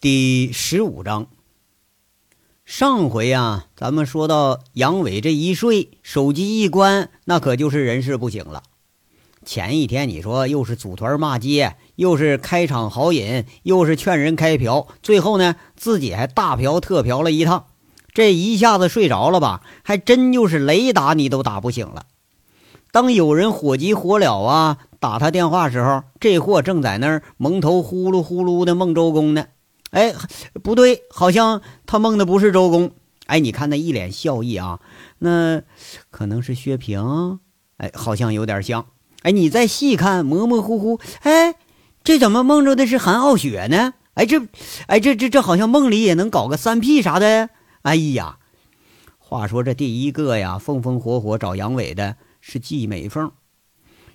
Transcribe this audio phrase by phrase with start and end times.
[0.00, 1.26] 第十五章，
[2.64, 8.62] 上回啊，咱们说到杨伟这一睡，手机一关，那可就是人事不省了。
[9.44, 17.66] 前一天你说又是组团骂街，又是开场豪饮，又是劝人开瓢，最后呢自己还大嫖特嫖了一趟，
[18.14, 19.62] 这一下子睡着了吧？
[19.82, 22.06] 还真就是雷打你都打不醒了。
[22.92, 29.46] 当有人火急火燎啊打他电话时候，这货正在那儿蒙头呼噜呼噜的梦周公呢。
[29.90, 30.14] 哎，
[30.62, 32.92] 不对，好像他梦的不是周公。
[33.26, 34.80] 哎，你看那一脸笑意啊，
[35.18, 35.62] 那
[36.10, 37.40] 可能是薛平。
[37.76, 38.86] 哎，好像有点像。
[39.22, 41.00] 哎，你再细看，模模糊糊。
[41.20, 41.54] 哎，
[42.02, 43.94] 这怎么梦着的是韩傲雪呢？
[44.14, 44.40] 哎，这，
[44.86, 47.50] 哎，这这这好像梦里也能搞个三 P 啥的。
[47.82, 48.38] 哎呀，
[49.18, 53.30] 话说这第一个呀，风风火火找杨伟的是季美凤。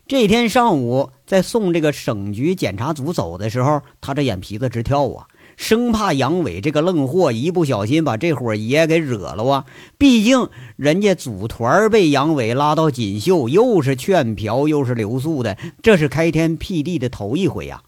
[0.06, 5.28] 这天上午在送这个省局检查组走的时候，他这眼皮子直跳啊。
[5.56, 9.66] 生怕杨伟这个愣货一不小心把这伙爷给惹了啊！
[9.98, 17.84] 毕竟人家组团被杨伟拉到锦绣，又是劝嫖又是留宿的，这是开天辟地的头一回呀！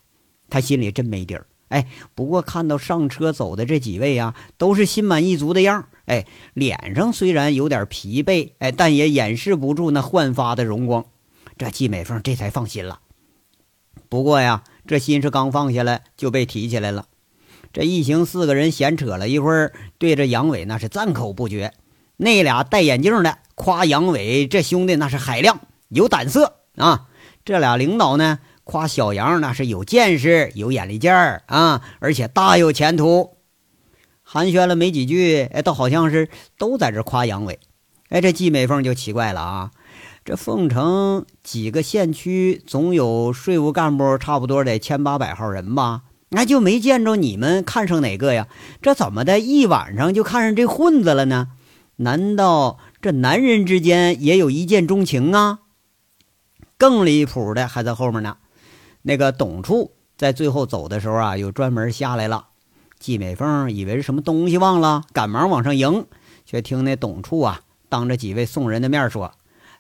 [0.49, 1.47] 他心里真没底儿。
[1.69, 11.05] 哎，不过看到上车走的这几位啊，都是心满意足的样哎，脸上虽然有点疲惫，哎，但也掩饰不住那焕发的荣光。
[11.57, 12.99] 这季美凤这才放心了。
[14.07, 17.07] 不过呀，这心是刚放下来就被提起来了。
[17.75, 21.73] 这一行四个人闲扯了一会儿，对着杨伟那是赞口不绝。
[22.15, 25.59] 那俩戴眼镜的夸杨伟这兄弟那是海量
[25.89, 27.07] 有胆色啊。
[27.43, 33.35] 这俩领导呢夸小杨那是有见识有眼力劲儿啊，而且大有前途。
[34.23, 37.59] 寒暄了没几句，哎，倒好像是都在这夸杨伟。
[38.07, 39.71] 哎，这季美凤就奇怪了啊，
[40.23, 46.03] 这凤城几个县区总有税务干部，差不多得千八百号人吧？
[46.35, 48.47] 那就没见着你们看上哪个呀？
[48.81, 51.47] 这怎么的一晚上就看上这混子了呢？
[51.95, 55.59] 难道这男人之间也有一见钟情啊？
[56.77, 58.35] 更离谱的还在后面呢。
[59.03, 62.47] 那个董处在最后走的时候啊，又专门下来了。
[62.99, 66.05] 季美凤以为是什么东西忘了，赶忙往上迎，
[66.45, 69.31] 却听那董处啊，当着几位送人的面说：“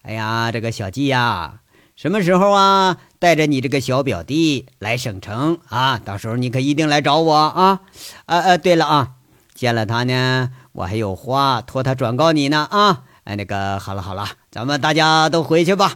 [0.03, 1.59] 哎呀，这个小季呀。”
[1.95, 2.97] 什么时候啊？
[3.19, 5.97] 带着你这个小表弟来省城啊？
[5.97, 7.83] 到时候你可一定来找我啊！
[8.25, 8.57] 啊啊！
[8.57, 9.11] 对了啊，
[9.53, 13.03] 见了他呢，我还有话托他转告你呢啊！
[13.23, 15.93] 哎，那个好了好了，咱们大家都回去吧。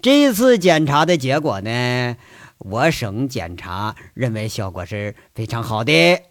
[0.00, 2.16] 这次检查的结果呢，
[2.58, 6.22] 我省检查认为效果是非常好的。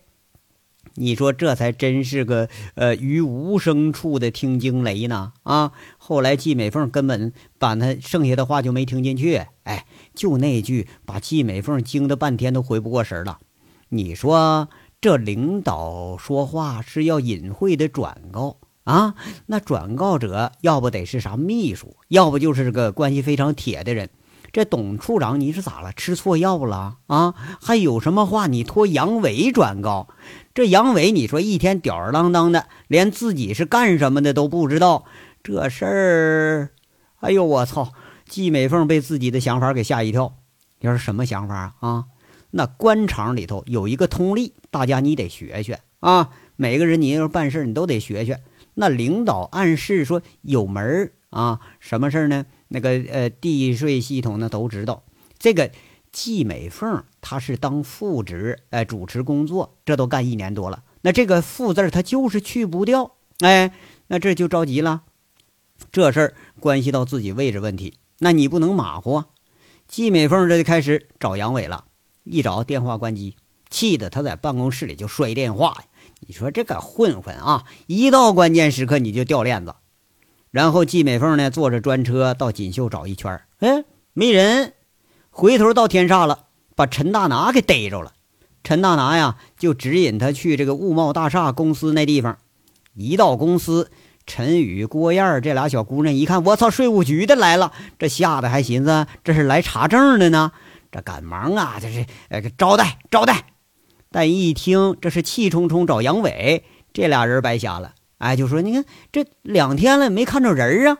[1.01, 5.71] 你说这才真是个呃于无声处的听惊雷呢啊！
[5.97, 13.39] 后来季美凤根本把他剩下的话就没听进去，哎，就那句把季美凤惊得半天都回不过神了。
[13.87, 14.67] 你说
[14.99, 19.15] 这领导说话是要隐晦的转告啊？
[19.45, 24.09] 那转告者要不得是啥秘书，要不就是个关系非常铁的人。
[24.59, 25.93] 这董处长你是咋了？
[25.93, 27.33] 吃错药了啊？
[27.61, 30.09] 还有什么话你托杨伟转告？
[30.53, 35.05] 这杨伟，你说一天吊儿郎当的，连自己是干什么的都不知道。
[35.41, 36.71] 这事儿，
[37.21, 37.93] 哎呦我操！
[38.27, 40.35] 季美凤被自己的想法给吓一跳。
[40.81, 42.07] 要是什么想法啊？
[42.51, 46.31] 那官场里头有一个通例，大家你得学学啊。
[46.57, 48.41] 每个人你要办事你都得学学。
[48.73, 52.45] 那领导暗示说有门啊，什么事呢？
[52.69, 55.03] 那个呃，地税系统呢都知道
[55.37, 55.69] 这个。
[56.11, 60.83] 季美凤，她是当副职，哎，主持工作，这都干一年多了。
[61.01, 63.71] 那这个“副”字，她就是去不掉，哎，
[64.07, 65.03] 那这就着急了。
[65.91, 69.27] 这事儿关系到自己位置问题，那你不能马虎啊。
[69.87, 71.85] 季美凤这就开始找杨伟了，
[72.23, 73.35] 一找电话关机，
[73.69, 75.77] 气得他在办公室里就摔电话。
[76.21, 79.75] 你说这个混混啊，一到关键时刻你就掉链子。
[80.51, 83.83] 然后季美凤呢，坐着专车到锦绣找一圈，哎，
[84.13, 84.73] 没人。
[85.29, 86.45] 回头到天煞了，
[86.75, 88.13] 把陈大拿给逮着了。
[88.63, 92.37] 陈大拿呀，就指引他去这个物贸大厦公司那地方。
[92.93, 93.91] 一到公司，
[94.25, 97.71] 陈宇、郭燕这俩小姑娘一看，我操，税务局的来了！
[97.97, 100.51] 这吓得还寻思这是来查证的呢。
[100.91, 103.45] 这赶忙啊，这是呃招待招待。
[104.11, 107.93] 但一听这是气冲冲找杨伟，这俩人白瞎了。
[108.19, 110.99] 哎，就说你看这两天了没看着人啊。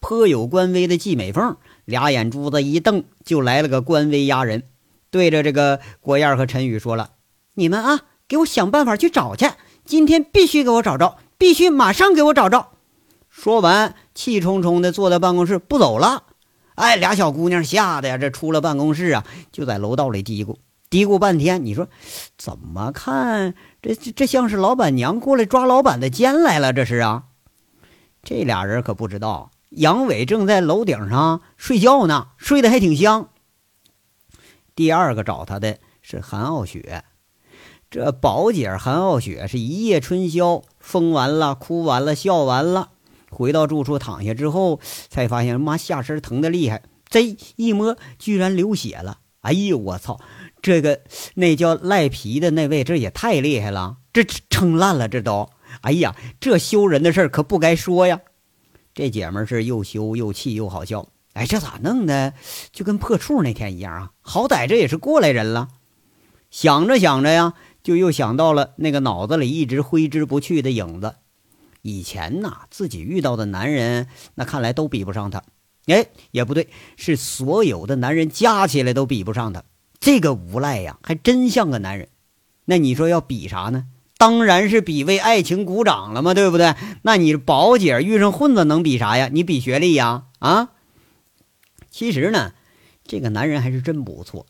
[0.00, 1.56] 颇有官威的季美凤。
[1.84, 4.62] 俩眼珠子一瞪，就来了个官威压人，
[5.10, 7.10] 对着这个郭燕和陈宇说了
[7.52, 9.50] ：“你们啊，给我想办法去找去，
[9.84, 12.68] 今天必须给我找着，必须马上给我找着。”
[13.28, 16.22] 说完，气冲冲的坐在办公室不走了。
[16.76, 20.56] 哎，俩小姑娘吓得呀，这出了办公室啊，就在楼道里嘀咕
[20.94, 21.64] ：“嘀咕半天。
[21.64, 21.88] 你说
[22.38, 23.56] 怎么看？
[23.82, 26.72] 这这这像是老板娘过来抓老板的奸来了？
[26.72, 27.24] 这是啊？
[28.22, 33.30] 这俩人可不知道，杨伟正在楼顶上睡觉呢，睡得还挺香。
[34.76, 37.02] 第二个找他的是韩傲雪，
[37.90, 42.90] 这宝姐韩傲雪是一夜春宵，疯完了，哭完了，笑完了，
[43.30, 49.18] 回到住处躺下之后，才发现妈下身疼的厉害，这一摸居然流血了。
[49.40, 50.18] 哎呦我操！
[50.64, 51.02] 这个
[51.34, 55.50] 那叫赖皮的那位，这也太厉害了，这撑烂了，这都。
[55.82, 58.18] 哎呀，这羞人的事儿可不该说呀！
[58.94, 61.06] 这姐们是又羞又气又好笑。
[61.34, 62.32] 哎，这咋弄的？
[62.72, 64.12] 就跟破处那天一样啊！
[64.22, 65.68] 好歹这也是过来人了。
[66.50, 67.52] 想着想着呀，
[67.82, 71.16] 就又想到了那个脑子里一直挥之不去的影子。
[71.82, 75.42] 以前呐，自己遇到的男人，那看来都比不上他。
[75.88, 79.62] 哎，也不对，是所有的男人加起来都比不上他。
[80.04, 82.08] 这个无赖呀，还真像个男人。
[82.66, 83.86] 那你说要比啥呢？
[84.18, 86.74] 当然是比为爱情鼓掌了嘛，对不对？
[87.00, 89.30] 那你宝姐遇上混子能比啥呀？
[89.32, 90.24] 你比学历呀？
[90.40, 90.72] 啊？
[91.90, 92.52] 其实呢，
[93.06, 94.44] 这个男人还是真不错。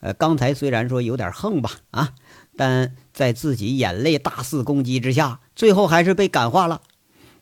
[0.00, 2.14] 呃，刚才虽然说有点横吧，啊，
[2.56, 6.80] 但在自己眼泪大肆攻击之下，最后还是被感化了。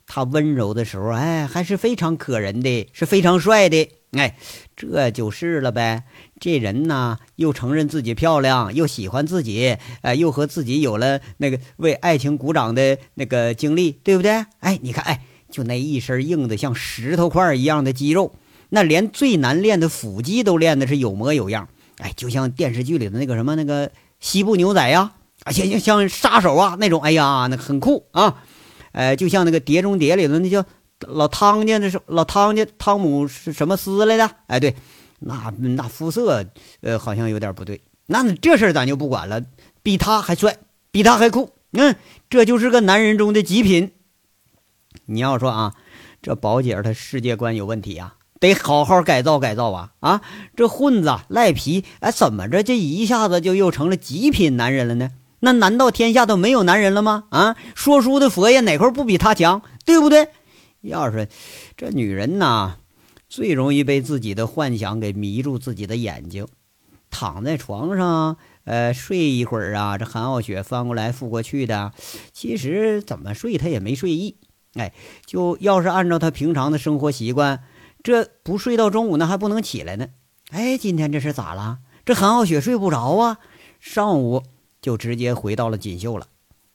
[0.04, 3.88] 他温柔的时候，哎，还是非常可人的，是非常帅的。
[4.12, 4.36] 哎，
[4.76, 6.04] 这就是了呗。
[6.38, 14.44] 这人呢，又承认自己漂亮，又喜欢自己，哎，又和自己有了那个为爱情鼓掌的那个经历，对不对？
[14.60, 18.34] 哎，你看，哎，就那一身硬的像石头块一样的肌肉，
[18.68, 21.68] 那连最难练的腹肌都练的是有模有样。
[21.96, 23.90] 哎，就像电视剧里的那个什么那个
[24.20, 25.12] 西部牛仔呀，
[25.44, 28.42] 啊，像像像杀手啊那种，哎呀，那很酷啊。
[28.92, 30.66] 呃，就像那个《碟中谍》里的那叫。
[31.00, 34.30] 老汤家那是老汤家汤姆是什么斯来的？
[34.46, 34.74] 哎，对，
[35.20, 36.44] 那那肤色，
[36.80, 37.82] 呃，好像有点不对。
[38.06, 39.42] 那这事儿咱就不管了，
[39.82, 40.56] 比他还帅，
[40.90, 41.50] 比他还酷。
[41.72, 41.96] 嗯，
[42.30, 43.92] 这就是个男人中的极品。
[45.04, 45.74] 你要说啊，
[46.22, 49.90] 这宝姐她世界观有问题啊，得好好改造改造啊！
[50.00, 50.22] 啊，
[50.56, 55.10] 这混子赖皮，哎，怎么着这一下子就又成了极品男人了呢？
[55.40, 57.24] 那难道天下都没有男人了吗？
[57.28, 59.60] 啊，说书的佛爷哪块不比他强？
[59.84, 60.28] 对不对？
[60.80, 61.28] 要是
[61.76, 62.76] 这女人呐，
[63.28, 66.46] 最容易被自己的幻想给迷住自己的眼睛，
[67.10, 69.98] 躺在床上，呃，睡一会儿啊。
[69.98, 71.92] 这韩傲雪翻过来覆过去的，
[72.32, 74.36] 其实怎么睡她也没睡意。
[74.74, 74.92] 哎，
[75.24, 77.64] 就要是按照她平常的生活习惯，
[78.02, 80.08] 这不睡到中午那还不能起来呢。
[80.50, 81.78] 哎，今天这是咋了？
[82.04, 83.38] 这韩傲雪睡不着啊，
[83.80, 84.44] 上午
[84.80, 86.28] 就直接回到了锦绣了，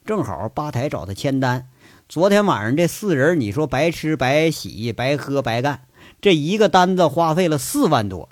[0.04, 1.70] 正好吧台找她签单。
[2.12, 5.84] 昨天晚上这四人，你说白吃白洗白喝白干，
[6.20, 8.28] 这一个单子花费了四万多。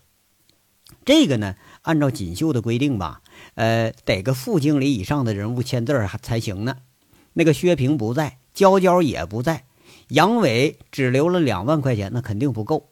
[1.05, 3.21] 这个呢，按照锦绣的规定吧，
[3.55, 6.75] 呃，得个副经理以上的人物签字还才行呢。
[7.31, 9.63] 那个薛平不在，娇娇也不在，
[10.09, 12.89] 杨伟只留了两万块钱，那肯定不够。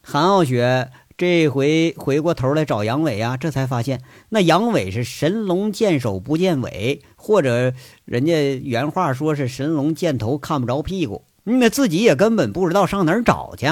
[0.00, 0.92] 韩傲雪。
[1.20, 4.00] 这回回过头来找杨伟啊，这才发现
[4.30, 7.74] 那杨伟是神龙见首不见尾，或者
[8.06, 13.66] 人家原话说是神龙见头看不着屁股，那自己也根本不知道上哪儿找去。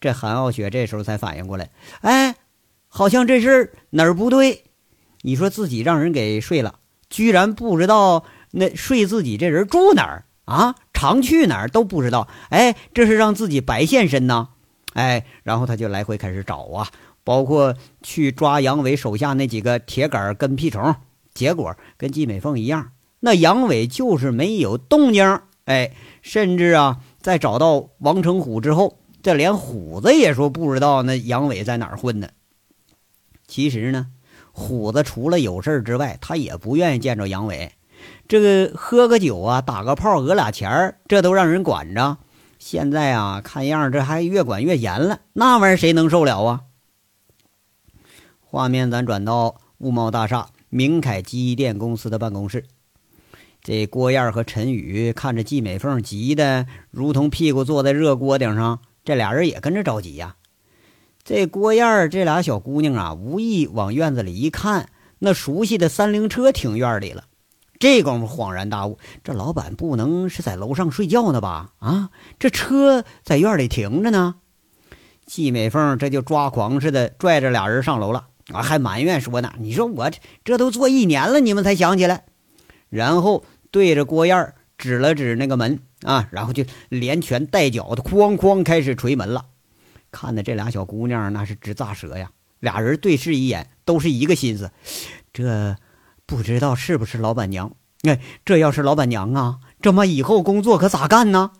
[0.00, 1.68] 这韩傲雪这时候才反应过来，
[2.00, 2.36] 哎，
[2.88, 4.64] 好像这事哪儿不对？
[5.20, 6.76] 你说自己让人给睡了，
[7.10, 10.76] 居然不知道那睡自己这人住哪儿啊？
[10.94, 12.26] 常去哪儿都不知道？
[12.48, 14.48] 哎，这是让自己白现身呐？
[14.92, 16.88] 哎，然后他就来回开始找啊，
[17.24, 20.94] 包括去抓杨伟手下那几个铁杆跟屁虫，
[21.34, 25.40] 结果跟季美凤一样，那杨伟就是没有动静。
[25.64, 32.28] 哎，甚至啊，在找到王成虎之后，这连虎子也说不知道那杨伟在哪儿混呢。
[33.46, 34.08] 其实呢，
[34.50, 37.72] 虎子除了有事之外，他也不愿意见着杨伟。
[38.26, 42.18] 这个喝个酒啊，打个炮，讹俩钱，这都让人管着。
[42.64, 46.60] 现在啊，看样这还越管越严了，那玩意儿谁能受了啊？
[48.40, 52.64] 画面咱转到物贸大厦明凯机电公司的办公室，
[53.62, 60.36] 这郭燕和陈宇看着季美凤急的如同屁股坐在热锅顶上，这俩人也跟着着急呀。
[61.24, 64.88] 这郭燕这俩小姑娘啊，无意往院子里一看，
[65.18, 67.24] 那熟悉的三菱车停院里了。
[67.82, 71.72] 这功夫恍然大悟，这老板不能是在楼上睡觉呢吧？
[71.80, 74.36] 啊，这车在院里停着呢。
[75.26, 82.22] 季美凤这就抓狂似的拽着俩人上楼了，啊，还埋怨说呢：“你说我这这都做一年了，你们才想起来。”
[82.88, 89.46] 然后对着郭燕指了指那个门啊，然后就连拳带脚的哐哐开始捶门了。
[90.12, 94.70] 看的这俩小姑娘那是直咋舌呀，俩人对视一眼，都是一个心思，
[95.32, 95.74] 这
[96.32, 97.72] 不知道是不是老板娘？
[98.04, 101.50] 哎，这要是老板娘啊，这么以后工作可咋干呢？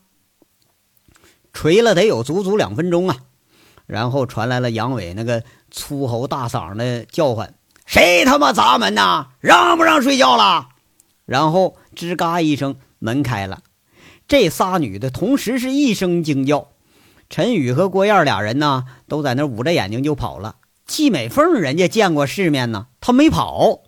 [1.52, 3.18] 锤了得有足足两分钟啊，
[3.84, 7.52] 然后传来了杨伟那个粗喉大嗓的叫唤
[7.84, 9.26] ：“谁他妈砸门呐？
[9.40, 10.70] 让不让睡觉了？”
[11.26, 13.60] 然后吱嘎一声，门开了，
[14.26, 16.68] 这仨女的同时是一声惊叫。
[17.28, 20.56] 陈宇和郭燕俩人呢，都在那捂着眼睛就跑了。
[20.86, 23.81] 季美凤人家见过世面呢，她没跑。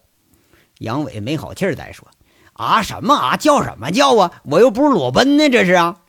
[0.78, 2.09] 杨伟没好气儿再说
[2.54, 3.37] ：“啊什么啊？
[3.37, 4.43] 叫什么叫啊？
[4.45, 6.00] 我又不是裸奔呢，这是啊。”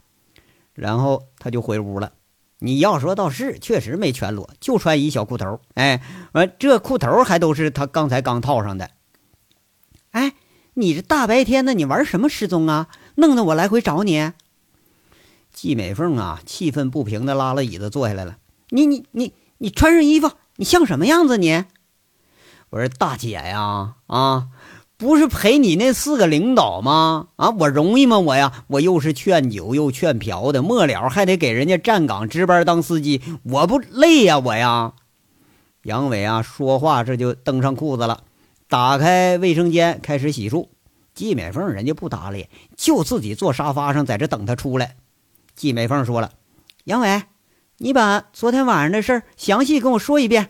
[0.74, 2.14] 然后他就回屋了。
[2.60, 5.60] 你要说倒是，确实没全裸，就穿一小裤头。
[5.76, 8.90] 哎，完这裤头还都是他刚才刚套上的。
[10.12, 10.34] 哎，
[10.74, 12.88] 你这大白天的，你玩什么失踪啊？
[13.16, 14.32] 弄得我来回找你。
[15.54, 18.38] 季美凤啊，气愤不平的拉了椅子坐下来了。
[18.70, 21.38] 你你你你穿上衣服，你像什么样子？
[21.38, 21.66] 你，
[22.72, 24.48] 我说大姐呀，啊。
[24.98, 27.28] 不是陪你那四个领导吗？
[27.36, 28.20] 啊，我容易吗？
[28.20, 34.40] 我呀，我又是劝酒又劝嫖的，末了还得给人家站岗值班当司机，我不累呀？
[34.40, 34.94] 我呀，
[35.84, 38.24] 杨伟啊，说话这就蹬上裤子了，
[38.70, 40.70] 打开卫生间开始洗漱。
[41.14, 44.96] 季美凤人家不搭理，就自己坐沙发上在这等他出来。
[45.56, 46.32] 季美凤说了
[46.84, 47.24] ：“杨伟，
[47.78, 50.50] 你把昨天晚上的事详细跟我说一遍。”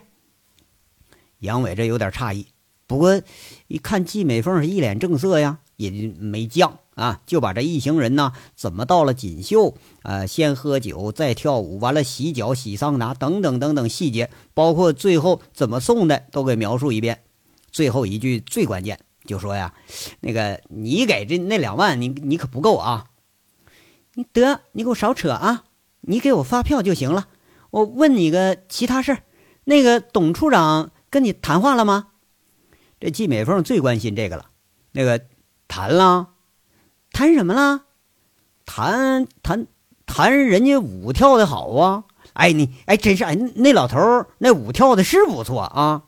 [1.37, 2.47] 杨伟这有点诧异。
[2.87, 3.21] 不过，
[3.67, 17.21] 一看季美凤是一脸正色呀，也没犟啊，就把这一行人呢怎么到了锦绣啊，先喝酒再跳舞，完了洗脚洗桑拿等等等等细节，包括最后怎么送的都给描述一遍。
[17.71, 19.73] 最后一句最关键，就说呀，
[20.19, 23.07] 那个你给这那两万，你你可不够啊！
[24.13, 25.65] 你得你给我少扯啊！
[26.01, 27.27] 你给我发票就行了。
[27.71, 29.23] 我问你个其他事儿，
[29.65, 32.09] 那个董处长跟你谈话了吗？
[32.99, 34.45] 这季美凤最关心这个了，
[34.91, 35.21] 那个
[35.67, 36.29] 谈了，
[37.11, 37.83] 谈什么了？
[38.65, 39.67] 谈谈
[40.05, 42.05] 谈人家舞跳的好啊！
[42.33, 46.03] 哎，你哎，真是哎，那老头那舞跳的是不错啊。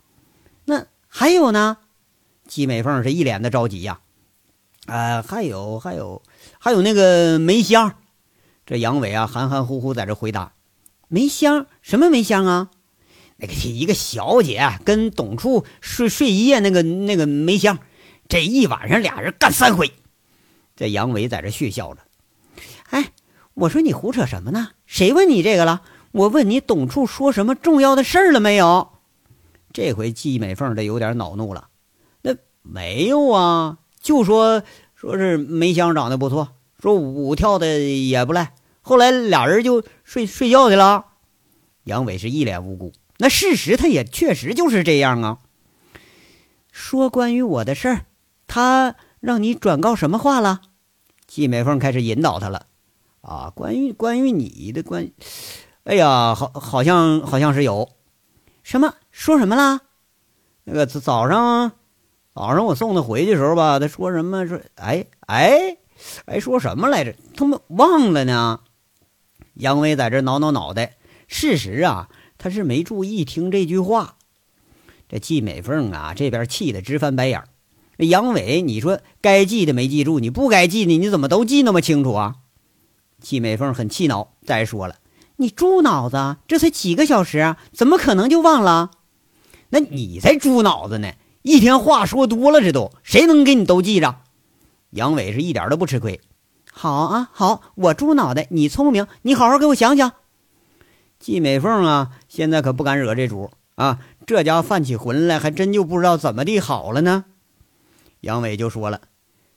[0.66, 1.78] 那还有呢？
[2.48, 4.00] 季美凤是一脸的着急呀。
[4.88, 6.24] 呃，还有还有
[6.60, 7.96] 还有那个梅香，
[8.66, 10.54] 这杨伟啊含含糊糊在这回答：
[11.08, 12.72] 梅香什么梅香啊？
[13.38, 17.80] 那个一个小姐跟董处睡睡一夜，那个那个梅香，
[18.28, 19.92] 这一晚上俩人干三回。
[20.76, 22.02] 这杨伟在这血笑着。
[22.90, 23.12] 哎，
[23.54, 24.70] 我说你胡扯什么呢？
[24.86, 25.82] 谁问你这个了？
[26.12, 28.90] 我问你，董处说什么重要的事儿了没有？
[29.74, 31.68] 这回季美凤这有点恼怒了。
[32.22, 34.64] 那没有啊，就说
[34.96, 36.50] 说是梅香长得不错，
[36.82, 38.56] 说舞跳的也不赖。
[38.82, 41.06] 后来俩人就睡睡觉去了。
[41.84, 42.94] 杨伟是一脸无辜。
[43.18, 45.40] 那事实他也确实就是这样啊。
[46.72, 48.06] 说关于我的事儿，
[48.46, 50.62] 他让你转告什么话了？
[51.26, 52.68] 季美凤开始引导他了。
[53.22, 55.12] 啊，关于关于你的关，
[55.84, 57.90] 哎呀，好，好像好像是有
[58.64, 59.82] 什么说什么了？
[60.64, 61.72] 那个早上
[62.34, 65.78] 早上我送他回去的时候吧，他说什么说哎哎
[66.26, 67.16] 哎说什么来着？
[67.36, 68.62] 他妈忘了呢。
[69.56, 70.98] 杨威在这挠挠脑袋。
[71.28, 72.10] 事实啊。
[72.38, 74.16] 他是没注意听这句话，
[75.10, 77.48] 这季美凤啊，这边气得直翻白眼儿。
[78.06, 82.36] 杨伟，你说该记的没记住，你不该记的，你怎么都记那么清楚啊？
[83.20, 84.34] 季美凤很气恼。
[84.46, 84.98] 再说了，
[85.38, 88.92] 你猪脑子，这才几个小时啊，怎么可能就忘了？
[89.70, 91.14] 那你才猪脑子呢！
[91.42, 94.18] 一天话说多了，这都谁能给你都记着？
[94.92, 96.22] 杨伟是一点都不吃亏。
[96.72, 100.14] 好啊，好，我猪脑袋，你聪明，你好好给我想想。
[101.20, 104.00] 季美凤啊，现在可不敢惹这主啊！
[104.26, 107.26] 这家犯起浑来，还真就不知道怎么地好了呢。
[108.22, 109.02] 杨伟就说了：“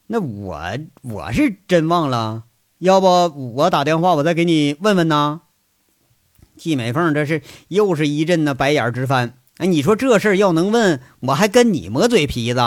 [0.08, 0.62] 那我
[1.02, 2.44] 我是真忘了，
[2.78, 3.06] 要不
[3.54, 5.42] 我打电话，我再给你问问呢。”
[6.56, 9.38] 季美凤这是又是一阵的白眼直翻。
[9.56, 12.60] 哎，你说这事儿要能问，我还跟你磨嘴皮子？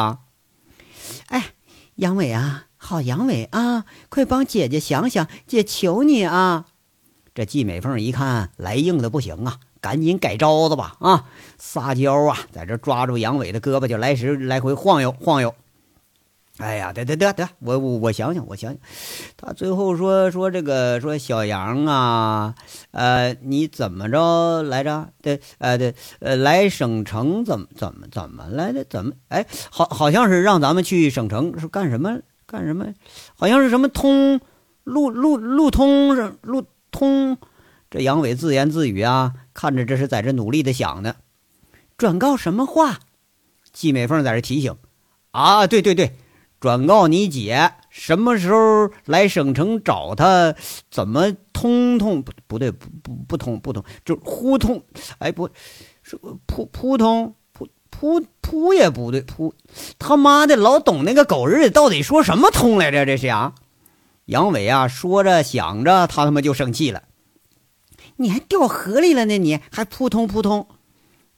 [1.28, 1.54] 哎，
[1.96, 6.66] 杨伟啊，好杨伟啊，快帮姐姐想想，姐求你啊！
[7.36, 10.96] 这季美凤一看来硬的不行啊，赶紧改招子吧！
[11.00, 11.26] 啊，
[11.58, 15.56] 撒娇啊，在这抓住杨伟的胳膊就来时来回晃悠晃悠。
[16.60, 18.80] 哎呀，得得得得，我我我想想，我想想，
[19.36, 22.54] 他最后说说这个说小杨啊，
[22.92, 25.10] 呃，你怎么着来着？
[25.24, 28.84] 对，呃对，呃来省城怎么怎么怎么来的？
[28.84, 29.14] 怎么？
[29.30, 32.94] 哎，好好像是让咱们去省城是干什么干什么？
[33.36, 34.40] 好像是什么通
[34.84, 36.64] 路路路通是路。
[36.94, 37.38] 通，
[37.92, 41.16] 这杨伟自言自语啊，看着这是在这努力的想呢。
[41.98, 43.00] 转告什么话？
[43.74, 44.78] 季美凤在这提醒。
[45.32, 46.16] 啊，对对对，
[46.60, 50.56] 转告你姐什么时候来省城找她，
[50.92, 54.84] 怎么通通不不对，不不不通不通，就呼通，
[55.18, 55.50] 哎不，
[56.04, 59.54] 是扑扑通扑扑扑也不对，扑
[59.98, 63.06] 他妈的老董那个狗日的到底说什么通来着？
[63.06, 63.56] 这是啊，
[64.26, 67.04] 杨伟啊，说着想着，他他妈就生气了，
[68.16, 70.68] 你还掉河里了呢，你还扑通扑通，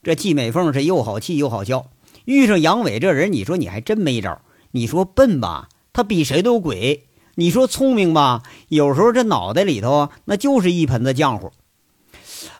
[0.02, 1.90] 这季美凤是又好气又好笑。
[2.24, 4.40] 遇上杨伟这人，你说你还真没招。
[4.72, 11.52] 你说笨吧，他比谁都鬼；你说聪明吧，有时候这脑袋里头那就是一盆子浆糊。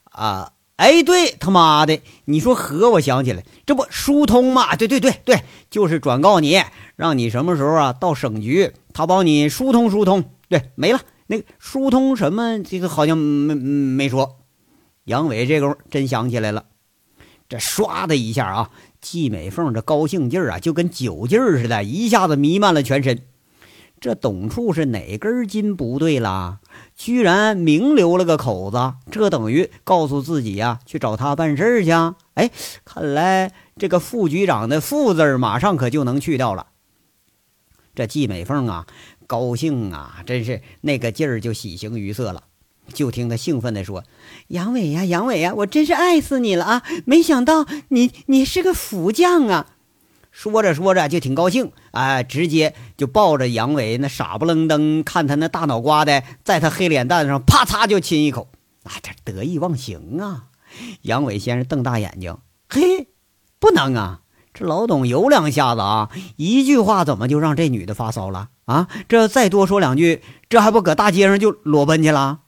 [0.05, 4.77] 啊，哎，对他妈的，你说和我想起来，这不疏通吗？
[4.77, 6.63] 对对对对，就是转告你，
[6.97, 10.25] 让你什么时候啊到省局，他帮你疏通疏通。
[10.49, 14.39] 对，没了，那个疏通什么，这个好像没没说。
[15.05, 16.65] 杨伟这功夫真想起来了，
[17.49, 18.71] 这唰的一下啊。
[19.01, 23.23] 季美凤这高兴劲儿啊，就跟酒劲儿似的，一下子弥漫了全身。
[23.99, 26.61] 这董处是哪根筋不对了？
[26.95, 32.17] 居然明留了个口子，这等于告诉自己呀，去找他办事去啊。
[32.35, 32.51] 哎，
[32.85, 36.67] 看来这个副局长的“副”字马上可就能去掉了。
[37.95, 38.87] 这季美凤啊，
[39.27, 42.45] 高兴啊，真是那个劲儿就喜形于色了。
[42.93, 44.05] 就听他兴奋地说
[44.49, 46.83] ：“杨伟呀，杨伟呀，我真是爱死你了啊！
[47.05, 49.67] 没想到你你是个副将啊！”
[50.31, 58.49] 说着说着就挺高兴，哎，直接就抱着杨伟那傻不愣登，看他那大脑瓜的，在他黑脸蛋上啪嚓就亲一口，
[58.83, 60.49] 啊，这得意忘形啊！
[61.01, 62.37] 杨伟先是瞪大眼睛，
[62.69, 63.09] 嘿，
[63.59, 64.21] 不能啊！
[64.53, 68.89] 这老董有两下子啊，一句话怎么就让这女的发骚了啊？
[69.09, 72.41] 这再多说两句，这还不搁大街上就裸奔去了？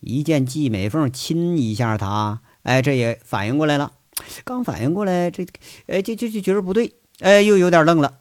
[0.00, 3.92] 一见季美凤亲一下他，哎，这也反应过来了。
[4.44, 5.46] 刚反应过来，这，
[5.86, 8.20] 哎，就就就觉得不对，哎，又有点愣了。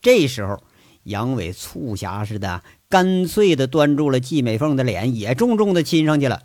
[0.00, 0.62] 这时候，
[1.04, 6.42] 杨伟促狭似的，干脆的端住了季美凤的脸，也重重的亲上去了。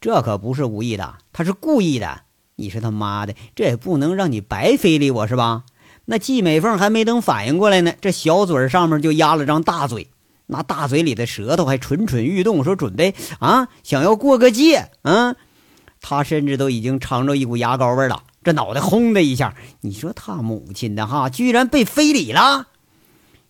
[0.00, 2.22] 这可不是无意的，他是故意的。
[2.56, 5.64] 你说他妈的，这也不能让你白非礼我是吧？
[6.06, 10.08] 那季美凤还没等反应过来呢，这小嘴上面就压了张大嘴。
[10.46, 14.90] 那大嘴里的舌头还蠢蠢欲动，说准备啊，想要过个界。
[15.02, 15.34] 嗯，
[16.00, 18.22] 他甚至都已经尝着一股牙膏味了。
[18.46, 22.68] 这脑袋轰的一下，你说他母亲的哈，居然被非礼了。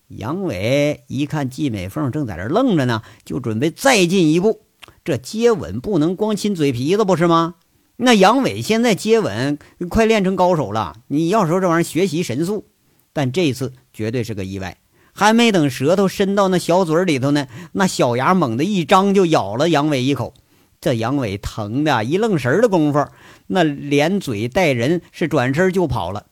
[0.09, 4.63] 杨伟一看季美凤正在这愣着呢，就准备再进一步。
[5.05, 7.57] 这接吻不能光亲嘴皮子，不是吗？
[7.97, 9.59] 那杨伟现在接吻
[9.91, 10.97] 快练成高手了。
[11.09, 12.65] 你要说这玩意儿学习神速，
[13.13, 14.79] 但这次绝对是个意外。
[15.13, 20.33] 还没等舌头伸到那小嘴里头呢，那小牙猛地一张，就咬了杨伟一口。
[20.81, 23.07] 这杨伟疼的一愣神的功夫，
[23.47, 26.27] 那连嘴带人是转身就跑了。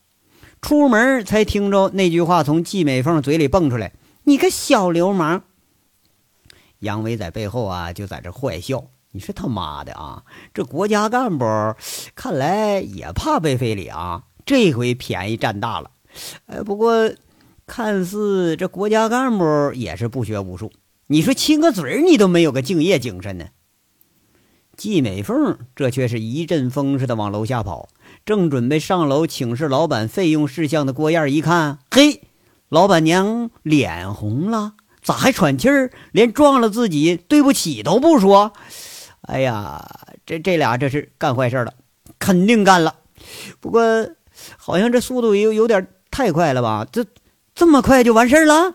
[0.61, 3.93] 出门才听着那句话从季美凤嘴里蹦出来
[4.25, 5.45] ：“你个小流氓！”
[6.81, 11.45] 杨伟在背后啊，就在这坏笑：“你说他妈的啊，这国家干部
[12.15, 15.91] 看来也怕被非礼啊，这回便宜占大了。”
[16.47, 17.13] 哎，不过。
[17.67, 20.71] 看似这国家干部也是不学无术，
[21.07, 23.47] 你说亲个嘴儿你都没有个敬业精神呢。
[24.77, 27.89] 季美凤这却是一阵风似的往楼下跑，
[28.25, 32.23] 正准备上楼请示老板费用事项的郭燕一看，嘿，
[32.69, 35.91] 老板娘脸红了，咋还喘气儿？
[36.13, 38.53] 连撞了自己对不起都不说。
[39.23, 39.85] 哎呀，
[40.27, 41.75] 这这俩这是干坏事了，
[42.19, 42.97] 肯定干了。
[43.61, 43.83] 不过
[44.57, 46.87] 好像这速度有有点太快了吧？
[46.91, 47.05] 这。
[47.57, 48.75] 这么快就完事儿了？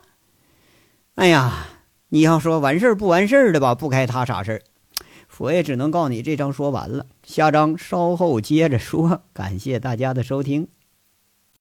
[1.15, 1.67] 哎呀，
[2.07, 4.61] 你要说完事儿不完事儿的吧，不该他啥事儿。
[5.39, 9.21] 我也只能告诉你这章说完了，下章稍后接着说。
[9.33, 10.67] 感谢大家的收听。